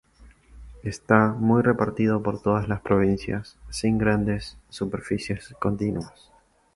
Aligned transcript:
Está 0.81 1.27
muy 1.31 1.61
repartido 1.61 2.23
por 2.23 2.41
todas 2.41 2.67
las 2.67 2.81
provincias, 2.81 3.59
sin 3.69 3.99
grandes 3.99 4.57
superficies 4.67 5.49
continuas. 5.59 6.31